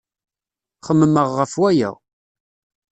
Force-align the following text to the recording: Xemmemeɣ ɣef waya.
Xemmemeɣ 0.85 1.27
ɣef 1.37 1.51
waya. 1.61 1.91